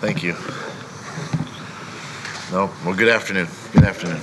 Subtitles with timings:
[0.00, 0.34] Thank you.
[2.52, 3.48] No, well, good afternoon.
[3.72, 4.20] Good afternoon.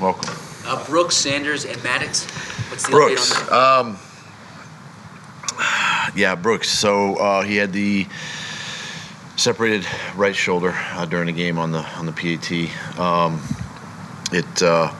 [0.00, 0.34] Welcome.
[0.64, 2.24] Uh, Brooks, Sanders, and Maddox.
[2.70, 3.34] What's the Brooks.
[3.34, 3.98] update on that?
[5.56, 6.68] Um, yeah, Brooks.
[6.70, 8.06] So uh, he had the
[9.36, 9.86] separated
[10.16, 12.98] right shoulder uh, during the game on the on the PAT.
[12.98, 13.40] Um,
[14.32, 14.94] it uh,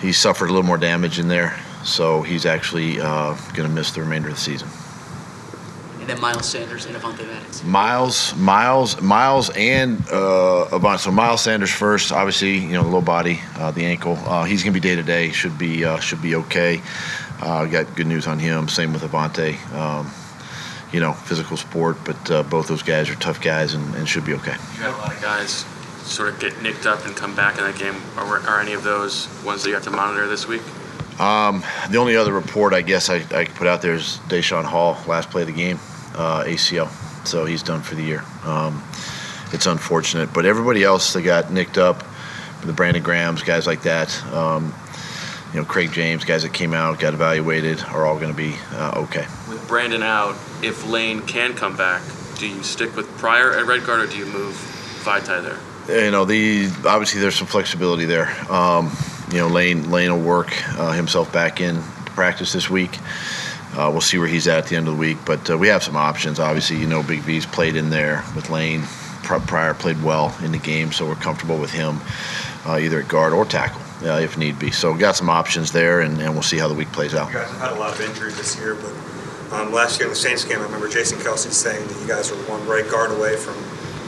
[0.00, 3.90] he suffered a little more damage in there, so he's actually uh, going to miss
[3.90, 4.68] the remainder of the season.
[6.00, 7.62] And then Miles Sanders and Avonte Maddox.
[7.62, 10.98] Miles, Miles, Miles, and uh, Avant.
[10.98, 12.10] So Miles Sanders first.
[12.10, 14.16] Obviously, you know the low body, uh, the ankle.
[14.24, 15.30] Uh, he's going to be day to day.
[15.30, 16.80] Should be uh, should be okay.
[17.40, 18.68] Uh, got good news on him.
[18.68, 19.56] Same with Avonte.
[19.74, 20.10] Um,
[20.92, 24.24] you know, physical sport, but uh, both those guys are tough guys and, and should
[24.24, 24.52] be okay.
[24.52, 25.64] You had a lot of guys
[26.02, 27.94] sort of get nicked up and come back in that game.
[28.16, 30.62] Are, are any of those ones that you have to monitor this week?
[31.20, 34.64] Um, the only other report I guess I, I could put out there is Daeshon
[34.64, 35.78] Hall, last play of the game,
[36.20, 36.88] uh, ACL.
[37.26, 38.22] So he's done for the year.
[38.44, 38.82] Um,
[39.52, 42.04] it's unfortunate, but everybody else that got nicked up,
[42.62, 44.74] the Brandon Grahams, guys like that, um,
[45.52, 48.54] you know, Craig James, guys that came out, got evaluated, are all going to be
[48.72, 49.26] uh, okay.
[49.48, 52.02] With Brandon out, if Lane can come back,
[52.36, 54.54] do you stick with Pryor at right guard or do you move
[55.02, 56.04] Vaitai there?
[56.04, 58.30] You know, the obviously there's some flexibility there.
[58.50, 58.96] Um,
[59.32, 62.96] you know, Lane Lane will work uh, himself back in to practice this week.
[63.76, 65.68] Uh, we'll see where he's at at the end of the week, but uh, we
[65.68, 66.40] have some options.
[66.40, 68.82] Obviously, you know, Big V's played in there with Lane.
[69.22, 72.00] Pryor played well in the game, so we're comfortable with him
[72.66, 74.70] uh, either at guard or tackle uh, if need be.
[74.70, 77.28] So got some options there, and, and we'll see how the week plays out.
[77.28, 78.92] You guys have had a lot of injuries this year, but
[79.52, 82.30] um, last year in the Saints game, I remember Jason Kelce saying that you guys
[82.30, 83.54] were one right guard away from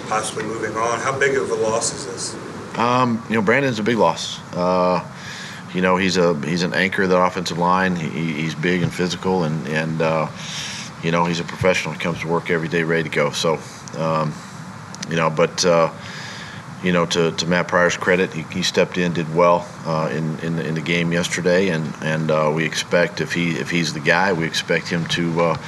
[0.08, 1.00] possibly moving on.
[1.00, 2.78] How big of a loss is this?
[2.78, 4.38] Um, you know, Brandon's a big loss.
[5.74, 7.96] You know, he's a he's an anchor of the offensive line.
[7.96, 10.28] He, he's big and physical, and and uh,
[11.02, 11.94] you know he's a professional.
[11.94, 13.30] He comes to work every day ready to go.
[13.30, 13.58] So,
[13.96, 14.34] um,
[15.08, 15.90] you know, but uh,
[16.82, 20.38] you know, to, to Matt Pryor's credit, he, he stepped in, did well uh, in
[20.40, 23.94] in the, in the game yesterday, and and uh, we expect if he if he's
[23.94, 25.40] the guy, we expect him to.
[25.40, 25.58] Uh,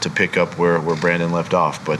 [0.00, 1.98] to pick up where, where Brandon left off, but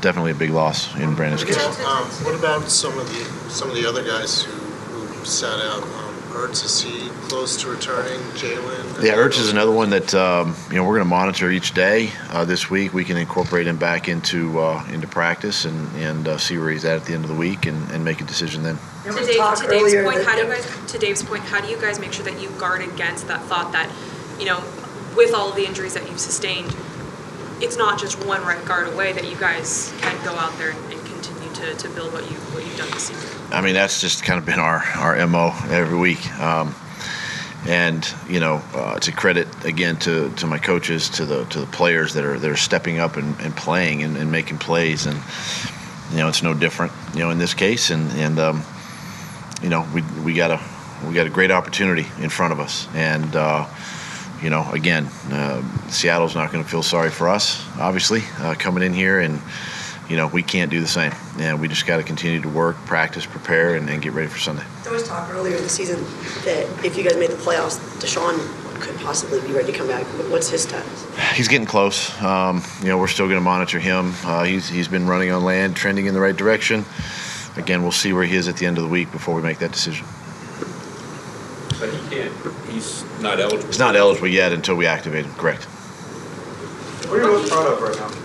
[0.00, 1.56] definitely a big loss in Brandon's case.
[1.56, 5.84] Um, what about some of the some of the other guys who, who sat out?
[5.84, 8.20] Um, Ertz is he close to returning?
[8.32, 9.04] Jalen.
[9.04, 12.10] Yeah, Ertz is another one that um, you know we're going to monitor each day.
[12.28, 16.36] Uh, this week, we can incorporate him back into uh, into practice and and uh,
[16.36, 18.64] see where he's at at the end of the week and, and make a decision
[18.64, 18.78] then.
[19.04, 20.92] To, Dave, to Dave's point, how do you guys?
[20.92, 23.70] To Dave's point, how do you guys make sure that you guard against that thought
[23.70, 23.88] that,
[24.40, 24.60] you know,
[25.16, 26.74] with all the injuries that you've sustained,
[27.60, 30.78] it's not just one right guard away that you guys can go out there and,
[30.92, 31.03] and continue
[31.64, 33.40] to, to build what you what you've done this season.
[33.52, 36.26] I mean, that's just kind of been our, our MO every week.
[36.40, 36.74] Um,
[37.66, 41.66] and, you know, uh, to credit again to, to my coaches, to the to the
[41.66, 45.06] players that are that are stepping up and, and playing and, and making plays.
[45.06, 45.18] And,
[46.10, 47.90] you know, it's no different, you know, in this case.
[47.90, 48.62] And, and um,
[49.62, 50.60] you know, we, we, got a,
[51.06, 52.86] we got a great opportunity in front of us.
[52.94, 53.66] And, uh,
[54.42, 58.82] you know, again, uh, Seattle's not going to feel sorry for us, obviously, uh, coming
[58.82, 59.20] in here.
[59.20, 59.40] And,
[60.08, 61.12] you know, we can't do the same.
[61.38, 64.38] And we just got to continue to work, practice, prepare, and, and get ready for
[64.38, 64.64] Sunday.
[64.82, 66.02] There was talk earlier in the season
[66.44, 68.38] that if you guys made the playoffs, DeSean
[68.80, 70.04] could possibly be ready to come back.
[70.30, 71.06] What's his status?
[71.34, 72.20] He's getting close.
[72.22, 74.12] Um, you know, we're still going to monitor him.
[74.24, 76.84] Uh, he's he's been running on land, trending in the right direction.
[77.56, 79.58] Again, we'll see where he is at the end of the week before we make
[79.58, 80.06] that decision.
[81.78, 82.32] But he can't,
[82.68, 83.66] he's not eligible.
[83.66, 85.32] He's not eligible yet until we activate him.
[85.34, 85.64] Correct.
[87.08, 88.23] What are you most proud of right now?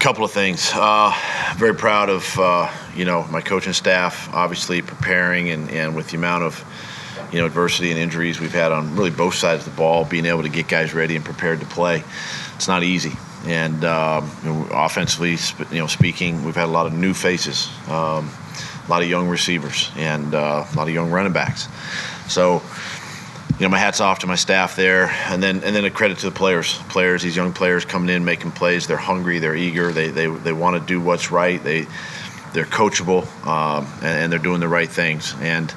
[0.00, 0.72] Couple of things.
[0.74, 1.14] Uh,
[1.56, 6.16] very proud of uh, you know my coaching staff, obviously preparing and, and with the
[6.16, 6.64] amount of
[7.30, 10.24] you know adversity and injuries we've had on really both sides of the ball, being
[10.24, 12.02] able to get guys ready and prepared to play.
[12.56, 13.12] It's not easy.
[13.44, 15.36] And um, you know, offensively,
[15.70, 18.30] you know, speaking, we've had a lot of new faces, um,
[18.86, 21.68] a lot of young receivers, and uh, a lot of young running backs.
[22.26, 22.62] So
[23.60, 26.16] you know, my hats off to my staff there, and then and then a credit
[26.20, 26.78] to the players.
[26.88, 28.86] Players, these young players coming in, making plays.
[28.86, 29.38] They're hungry.
[29.38, 29.92] They're eager.
[29.92, 31.62] They they, they want to do what's right.
[31.62, 31.86] They
[32.54, 35.34] they're coachable, um, and, and they're doing the right things.
[35.42, 35.74] And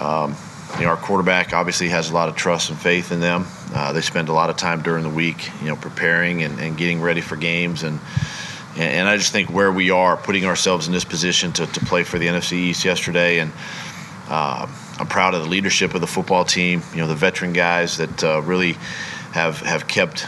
[0.00, 0.36] um,
[0.76, 3.46] you know, our quarterback obviously has a lot of trust and faith in them.
[3.74, 6.78] Uh, they spend a lot of time during the week, you know, preparing and, and
[6.78, 7.98] getting ready for games and.
[8.76, 12.04] And I just think where we are, putting ourselves in this position to, to play
[12.04, 13.50] for the NFC East yesterday, and
[14.28, 14.68] uh,
[15.08, 16.82] proud of the leadership of the football team.
[16.92, 18.72] You know, the veteran guys that uh, really
[19.32, 20.26] have have kept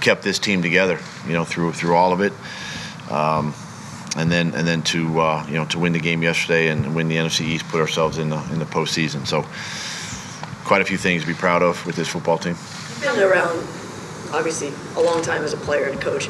[0.00, 0.98] kept this team together.
[1.26, 2.32] You know, through through all of it.
[3.10, 3.54] Um,
[4.16, 7.08] and then and then to uh, you know to win the game yesterday and win
[7.08, 9.26] the NFC East, put ourselves in the in the postseason.
[9.26, 9.44] So
[10.64, 12.56] quite a few things to be proud of with this football team.
[13.02, 13.58] You've been around,
[14.32, 16.28] obviously, a long time as a player and coach.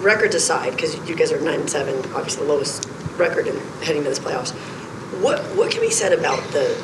[0.00, 4.02] records aside, because you guys are nine and seven, obviously the lowest record in heading
[4.02, 4.52] to this playoffs.
[5.22, 6.76] What what can be said about the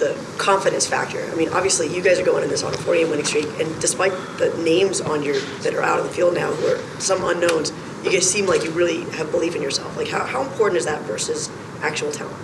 [0.00, 1.22] the confidence factor?
[1.22, 3.80] I mean, obviously you guys are going in this on a 40 winning streak, and
[3.80, 7.22] despite the names on your that are out of the field now, who are some
[7.22, 9.96] unknowns, you guys seem like you really have belief in yourself.
[9.96, 11.48] Like, how, how important is that versus
[11.82, 12.36] actual talent?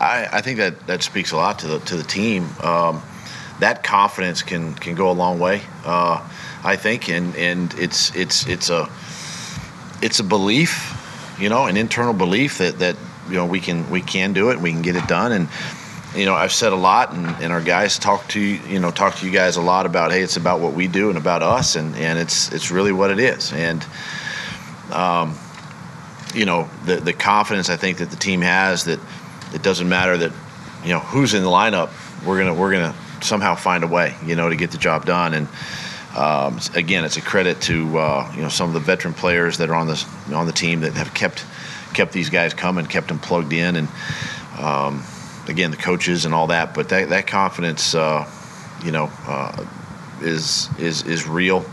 [0.00, 2.48] I, I think that that speaks a lot to the to the team.
[2.62, 3.02] Um,
[3.60, 5.62] that confidence can can go a long way.
[5.84, 6.26] Uh,
[6.62, 8.88] I think, and and it's it's it's a
[10.02, 10.94] it's a belief,
[11.38, 12.96] you know, an internal belief that that
[13.28, 15.48] you know we can we can do it, we can get it done, and
[16.16, 18.90] you know I've said a lot, and, and our guys talk to you you know
[18.90, 21.42] talk to you guys a lot about hey, it's about what we do and about
[21.42, 23.84] us, and and it's it's really what it is, and
[24.92, 25.36] um,
[26.34, 29.00] you know the the confidence I think that the team has that
[29.54, 30.32] it doesn't matter that
[30.84, 31.90] you know who's in the lineup,
[32.24, 35.34] we're gonna we're gonna somehow find a way, you know, to get the job done.
[35.34, 35.48] And
[36.16, 39.68] um, again, it's a credit to uh, you know some of the veteran players that
[39.68, 41.44] are on the on the team that have kept
[41.92, 43.88] kept these guys coming, kept them plugged in, and
[44.58, 45.02] um,
[45.48, 46.74] again the coaches and all that.
[46.74, 48.28] But that that confidence, uh,
[48.84, 49.64] you know, uh,
[50.20, 51.64] is is is real,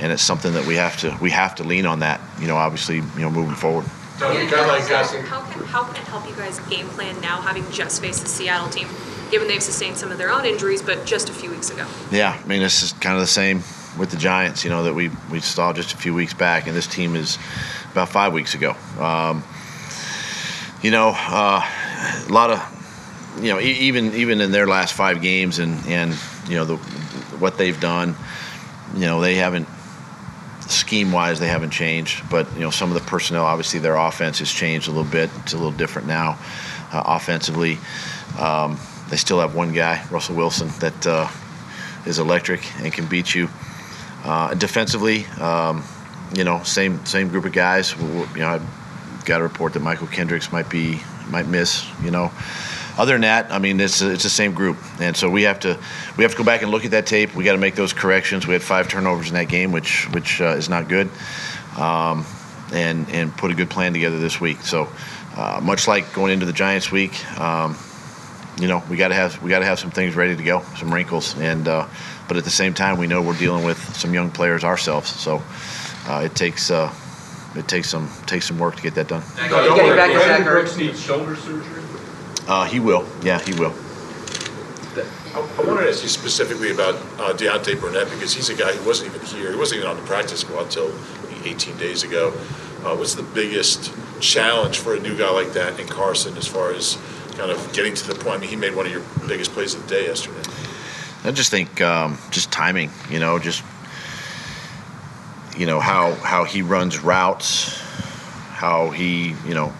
[0.00, 2.20] and it's something that we have to we have to lean on that.
[2.40, 3.86] You know, obviously, you know, moving forward.
[4.18, 7.20] So a guy like Gus, How can, how can it help you guys game plan
[7.20, 8.86] now, having just faced the Seattle team,
[9.32, 11.86] given they've sustained some of their own injuries, but just a few weeks ago?
[12.12, 13.64] Yeah, I mean, this is kind of the same
[13.98, 16.76] with the Giants, you know, that we, we saw just a few weeks back, and
[16.76, 17.36] this team is
[17.90, 18.76] about five weeks ago.
[19.00, 19.42] Um,
[20.82, 22.60] you know, uh, a lot of,
[23.40, 26.16] you know, even even in their last five games, and and
[26.48, 26.76] you know the
[27.38, 28.14] what they've done,
[28.94, 29.68] you know, they haven't
[30.68, 34.38] scheme wise they haven't changed, but you know some of the personnel, obviously their offense
[34.38, 35.30] has changed a little bit.
[35.40, 36.38] It's a little different now,
[36.92, 37.78] uh, offensively.
[38.38, 41.28] Um, they still have one guy, Russell Wilson, that uh,
[42.06, 43.48] is electric and can beat you.
[44.24, 45.84] Uh, defensively, um,
[46.34, 47.94] you know, same same group of guys.
[48.00, 48.60] You know, I
[49.24, 51.86] got a report that Mychal Kendricks might be might miss.
[52.02, 52.32] You know,
[52.98, 55.78] other than that, I mean, it's it's the same group, and so we have to
[56.16, 57.34] we have to go back and look at that tape.
[57.34, 58.46] We got to make those corrections.
[58.46, 61.08] We had five turnovers in that game, which which uh, is not good,
[61.78, 62.26] um,
[62.72, 64.60] and and put a good plan together this week.
[64.60, 64.88] So,
[65.36, 67.12] uh, much like going into the Giants week.
[67.40, 67.76] Um,
[68.60, 70.62] you know, we got to have we got to have some things ready to go,
[70.76, 71.88] some wrinkles, and uh,
[72.28, 75.42] but at the same time, we know we're dealing with some young players ourselves, so
[76.06, 76.92] uh, it takes uh,
[77.56, 79.22] it takes some takes some work to get that done.
[79.36, 80.44] Getting back to Zach Ertz.
[80.44, 81.82] Brooks needs shoulder surgery.
[82.48, 83.74] Uh, he will, yeah, he will.
[85.34, 88.72] I I wanted to ask you specifically about uh, Deontay Burnett because he's a guy
[88.72, 89.50] who wasn't even here.
[89.50, 90.92] He wasn't even on the practice squad until
[91.44, 92.28] 18 days ago.
[92.84, 96.72] Uh, what's the biggest challenge for a new guy like that in Carson as far
[96.72, 96.98] as
[97.36, 98.36] kind of getting to the point?
[98.36, 100.42] I mean, he made one of your biggest plays of the day yesterday.
[101.24, 103.62] I just think um, just timing, you know, just
[105.56, 107.80] you know how how he runs routes,
[108.50, 109.72] how he you know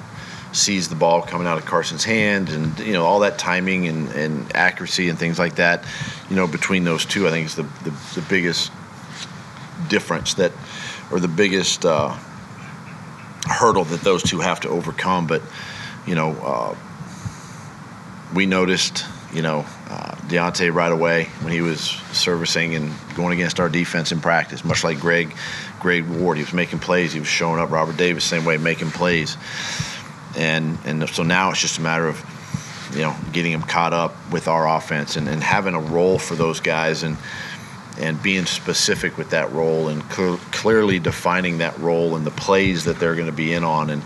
[0.53, 4.09] sees the ball coming out of Carson's hand, and you know all that timing and,
[4.11, 5.85] and accuracy and things like that.
[6.31, 8.71] You know, between those two, I think is the the, the biggest
[9.89, 10.53] difference that,
[11.11, 12.17] or the biggest uh,
[13.47, 15.27] hurdle that those two have to overcome.
[15.27, 15.43] But
[16.07, 16.77] you know, uh,
[18.35, 21.81] we noticed, you know, uh, Deontay right away when he was
[22.13, 25.35] servicing and going against our defense in practice, much like Greg,
[25.81, 26.39] Greg Ward.
[26.39, 27.13] He was making plays.
[27.13, 27.71] He was showing up.
[27.71, 29.37] Robert Davis, same way, making plays.
[30.37, 32.23] And and so now it's just a matter of,
[32.95, 36.35] you know, getting him caught up with our offense and, and having a role for
[36.35, 37.17] those guys and
[37.99, 42.85] and being specific with that role and cl- clearly defining that role and the plays
[42.85, 44.03] that they're going to be in on and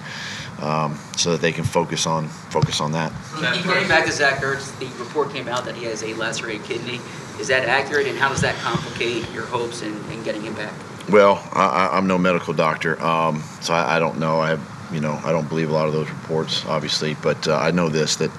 [0.60, 3.12] um, so that they can focus on focus on that.
[3.40, 6.98] Getting back to Zach Ertz, the report came out that he has a lacerated kidney.
[7.38, 10.72] Is that accurate, and how does that complicate your hopes in, in getting him back?
[11.10, 14.40] Well, I, I- I'm no medical doctor, um, so I, I don't know.
[14.40, 14.58] I,
[14.92, 17.88] you know, I don't believe a lot of those reports, obviously, but uh, I know
[17.88, 18.30] this that,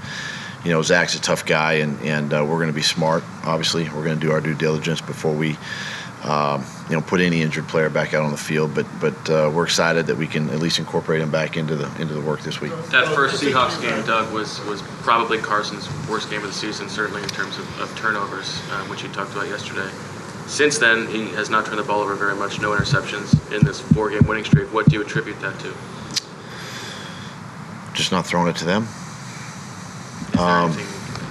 [0.63, 3.23] you know, Zach's a tough guy, and and uh, we're going to be smart.
[3.43, 5.57] Obviously, we're going to do our due diligence before we,
[6.23, 8.73] um, you know, put any injured player back out on the field.
[8.73, 11.85] But but uh, we're excited that we can at least incorporate him back into the
[12.01, 12.71] into the work this week.
[12.91, 17.21] That first Seahawks game, Doug, was, was probably Carson's worst game of the season, certainly
[17.21, 19.89] in terms of, of turnovers, uh, which you talked about yesterday.
[20.47, 23.81] Since then, he has not turned the ball over very much, no interceptions in this
[23.81, 24.73] four game winning streak.
[24.73, 25.73] What do you attribute that to?
[27.97, 28.87] Just not throwing it to them.
[30.37, 30.71] Um,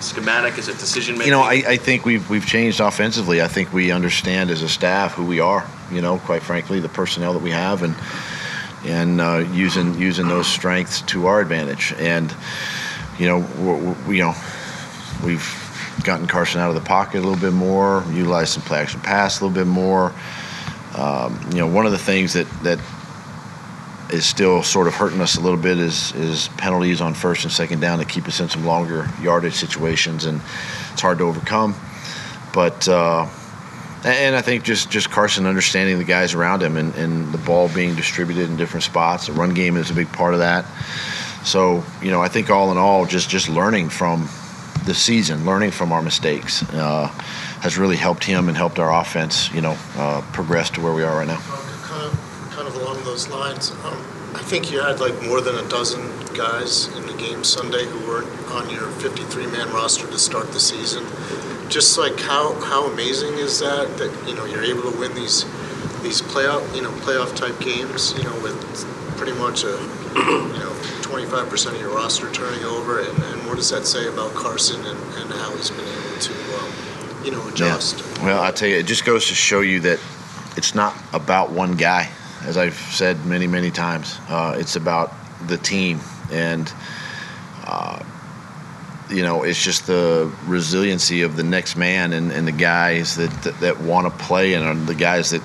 [0.01, 0.59] schematic?
[0.59, 1.33] Is it decision making?
[1.33, 3.41] You know, I, I think we've we've changed offensively.
[3.41, 5.65] I think we understand as a staff who we are.
[5.93, 7.95] You know, quite frankly, the personnel that we have, and
[8.85, 11.95] and uh, using using those strengths to our advantage.
[11.99, 12.35] And
[13.17, 14.35] you know, we're, we you know,
[15.25, 15.47] we've
[16.03, 19.41] gotten Carson out of the pocket a little bit more, utilized some play action pass
[19.41, 20.13] a little bit more.
[20.97, 22.81] Um, you know, one of the things that that
[24.11, 27.53] is still sort of hurting us a little bit is is penalties on first and
[27.53, 30.41] second down to keep us in some longer yardage situations, and
[30.93, 31.75] it's hard to overcome.
[32.53, 33.29] But uh,
[34.05, 37.69] and I think just just Carson understanding the guys around him and, and the ball
[37.69, 39.27] being distributed in different spots.
[39.27, 40.65] The run game is a big part of that.
[41.45, 44.29] So you know, I think all in all, just just learning from
[44.85, 47.09] the season, learning from our mistakes, uh,
[47.61, 49.53] has really helped him and helped our offense.
[49.53, 51.39] You know, uh, progress to where we are right now.
[51.39, 53.97] Kind of, kind of along those lines, um,
[54.35, 56.03] I think you had like more than a dozen
[56.37, 61.03] guys in the game Sunday who weren't on your 53-man roster to start the season.
[61.71, 65.45] Just like how, how amazing is that that you know you're able to win these
[66.03, 68.55] these playoff you know playoff type games you know with
[69.17, 69.73] pretty much a
[70.15, 74.33] you know 25% of your roster turning over and, and what does that say about
[74.35, 78.05] Carson and, and how he's been able to um, you know adjust?
[78.21, 79.99] Well, I tell you, it just goes to show you that
[80.57, 82.11] it's not about one guy,
[82.45, 84.19] as I've said many, many times.
[84.29, 85.13] Uh, it's about
[85.47, 86.01] the team,
[86.31, 86.73] and
[87.65, 88.03] uh,
[89.11, 93.31] you know, it's just the resiliency of the next man and, and the guys that
[93.43, 95.43] that, that want to play and the guys that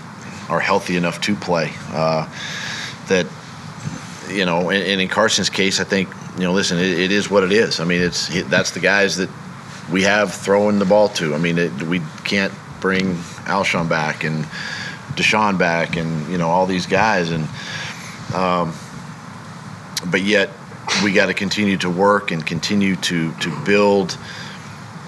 [0.50, 1.71] are healthy enough to play.
[1.89, 2.27] Uh,
[3.07, 3.27] that
[4.29, 7.29] you know, and, and in Carson's case, I think you know, listen, it, it is
[7.29, 7.79] what it is.
[7.79, 9.29] I mean, it's that's the guys that
[9.91, 11.36] we have throwing the ball to.
[11.36, 14.45] I mean, it, we can't bring Alshon back and
[15.15, 17.47] DeSean back and you know all these guys and
[18.33, 18.73] um,
[20.09, 20.49] but yet
[21.03, 24.17] we got to continue to work and continue to to build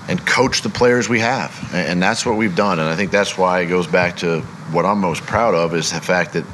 [0.10, 3.12] and coach the players we have and, and that's what we've done and I think
[3.12, 4.42] that's why it goes back to
[4.72, 6.46] what I'm most proud of is the fact that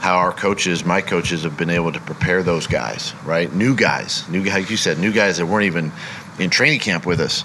[0.00, 3.52] how our coaches, my coaches, have been able to prepare those guys, right?
[3.52, 5.90] New guys, new guys, like you said, new guys that weren't even
[6.38, 7.44] in training camp with us,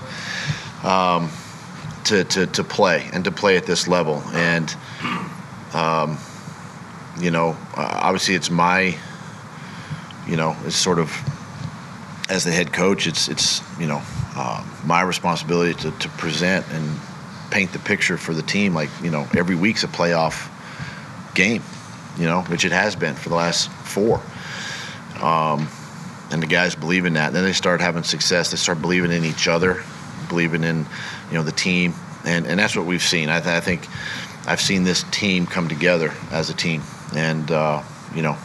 [0.85, 1.31] um,
[2.05, 4.21] to, to to play and to play at this level.
[4.33, 4.73] And
[5.73, 6.17] um,
[7.19, 8.97] you know, uh, obviously, it's my,
[10.27, 11.11] you know, it's sort of
[12.29, 14.01] as the head coach, it's it's you know
[14.35, 16.99] uh, my responsibility to, to present and
[17.51, 18.73] paint the picture for the team.
[18.73, 20.49] Like you know, every week's a playoff
[21.35, 21.61] game
[22.17, 24.21] you know, which it has been for the last four.
[25.21, 25.67] Um,
[26.31, 27.27] and the guys believe in that.
[27.27, 28.51] And then they start having success.
[28.51, 29.83] They start believing in each other,
[30.29, 30.85] believing in,
[31.29, 31.93] you know, the team,
[32.25, 33.29] and and that's what we've seen.
[33.29, 33.87] I, th- I think
[34.45, 36.81] I've seen this team come together as a team,
[37.15, 37.81] and uh,
[38.13, 38.37] you know,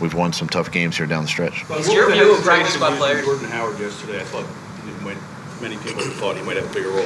[0.00, 1.68] we've won some tough games here down the stretch.
[1.70, 3.24] Is your view of practice squad players?
[3.24, 4.46] Jordan Howard yesterday, I thought,
[4.84, 7.04] he many people thought he might have a bigger role.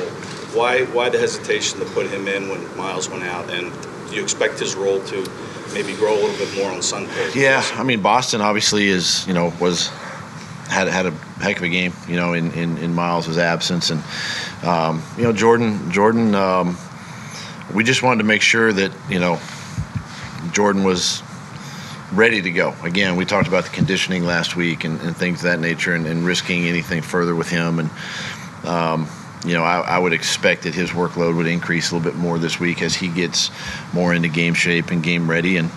[0.54, 3.48] Why, why the hesitation to put him in when Miles went out?
[3.50, 3.72] And
[4.08, 5.30] do you expect his role to
[5.72, 7.30] maybe grow a little bit more on Sunday?
[7.34, 9.88] Yeah, I mean Boston obviously is you know was
[10.68, 14.02] had had a heck of a game you know in in, in Miles' absence and
[14.64, 16.76] um, you know Jordan Jordan um,
[17.74, 19.40] we just wanted to make sure that you know
[20.52, 21.22] Jordan was
[22.12, 22.74] ready to go.
[22.82, 26.06] Again, we talked about the conditioning last week and, and things of that nature and,
[26.06, 27.90] and risking anything further with him and.
[28.64, 29.08] Um,
[29.42, 32.38] you know, I, I would expect that his workload would increase a little bit more
[32.38, 33.50] this week as he gets
[33.94, 35.56] more into game shape and game ready.
[35.56, 35.70] And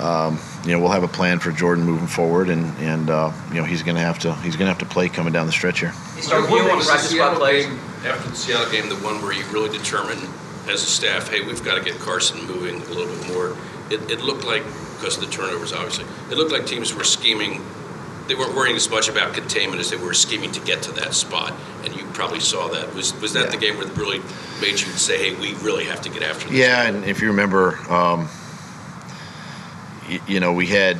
[0.00, 3.54] um, you know, we'll have a plan for Jordan moving forward, and and uh, you
[3.54, 5.52] know, he's going to have to he's going to have to play coming down the
[5.52, 5.92] stretch here.
[6.18, 9.32] Is your view on Was the Seattle game- After the Seattle game, the one where
[9.32, 10.20] you really determined
[10.68, 13.56] as a staff, hey, we've got to get Carson moving a little bit more.
[13.90, 14.64] It, it looked like,
[14.96, 17.62] because of the turnovers, obviously, it looked like teams were scheming.
[18.26, 21.14] They weren't worrying as much about containment as they were scheming to get to that
[21.14, 21.52] spot.
[21.84, 22.92] And you probably saw that.
[22.94, 24.18] Was was that the game where it really
[24.60, 26.58] made you say, hey, we really have to get after this?
[26.58, 28.28] Yeah, and if you remember, um,
[30.08, 30.98] y- you know, we had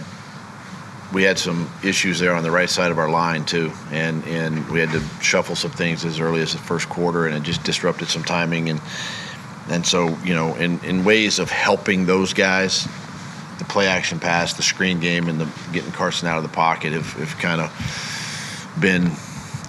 [1.12, 4.68] we had some issues there on the right side of our line too, and and
[4.70, 7.64] we had to shuffle some things as early as the first quarter, and it just
[7.64, 8.80] disrupted some timing, and
[9.68, 12.86] and so you know, in in ways of helping those guys,
[13.58, 16.92] the play action pass, the screen game, and the getting Carson out of the pocket
[16.92, 19.10] have, have kind of been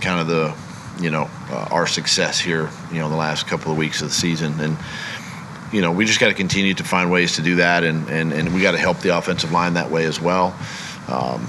[0.01, 0.55] kind of the
[1.01, 4.13] you know uh, our success here, you know, the last couple of weeks of the
[4.13, 4.77] season, and
[5.71, 8.31] you know, we just got to continue to find ways to do that, and, and,
[8.31, 10.57] and we got to help the offensive line that way as well.
[11.07, 11.45] Um,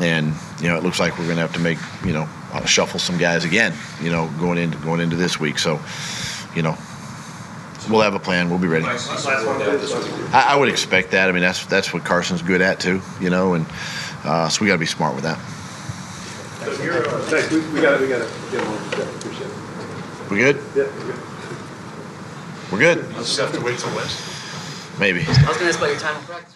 [0.00, 2.64] and you know, it looks like we're going to have to make you know uh,
[2.64, 3.72] shuffle some guys again.
[4.00, 5.58] You know, going into going into this week.
[5.58, 5.80] So,
[6.54, 6.76] you know,
[7.88, 8.50] we'll have a plan.
[8.50, 8.86] We'll be ready.
[8.86, 11.28] I, I would expect that.
[11.28, 13.00] I mean, that's that's what Carson's good at too.
[13.20, 13.66] You know, and
[14.24, 15.38] uh, so we got to be smart with that.
[16.64, 20.30] Thanks, we, we gotta, we gotta get on, appreciate it.
[20.30, 20.56] We good?
[20.74, 21.20] Yeah, we're good.
[22.72, 23.14] We're good.
[23.16, 24.34] Just have to wait till Wednesday.
[24.98, 25.20] Maybe.
[25.26, 26.53] I was going to ask about your time in practice.